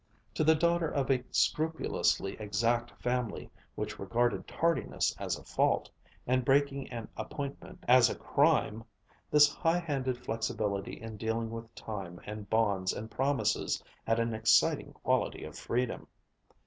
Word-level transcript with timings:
To 0.33 0.43
the 0.43 0.55
daughter 0.55 0.89
of 0.89 1.11
a 1.11 1.23
scrupulously 1.29 2.33
exact 2.41 2.89
family, 2.99 3.51
which 3.75 3.99
regarded 3.99 4.47
tardiness 4.47 5.15
as 5.19 5.37
a 5.37 5.43
fault, 5.43 5.91
and 6.25 6.43
breaking 6.43 6.89
an 6.91 7.07
appointment 7.15 7.83
as 7.87 8.09
a 8.09 8.15
crime, 8.15 8.83
this 9.29 9.47
high 9.47 9.77
handed 9.77 10.17
flexibility 10.17 10.99
in 10.99 11.17
dealing 11.17 11.51
with 11.51 11.75
time 11.75 12.19
and 12.25 12.49
bonds 12.49 12.93
and 12.93 13.11
promises 13.11 13.83
had 14.03 14.19
an 14.19 14.33
exciting 14.33 14.91
quality 14.91 15.43
of 15.43 15.55
freedom. 15.55 16.07